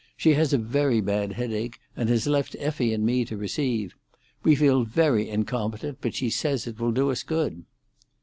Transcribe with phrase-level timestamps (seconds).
[0.17, 3.93] She has a very bad headache, and has left Effie and me to receive.
[4.41, 7.65] We feel very incompetent, but she says it will do us good."